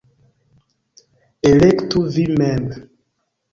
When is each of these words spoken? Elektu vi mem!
Elektu 1.51 2.03
vi 2.17 2.27
mem! 2.43 2.69